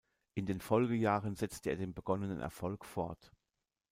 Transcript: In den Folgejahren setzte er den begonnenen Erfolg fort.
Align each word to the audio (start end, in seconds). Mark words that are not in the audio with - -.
In 0.33 0.47
den 0.47 0.61
Folgejahren 0.61 1.35
setzte 1.35 1.69
er 1.69 1.75
den 1.75 1.93
begonnenen 1.93 2.39
Erfolg 2.39 2.85
fort. 2.85 3.31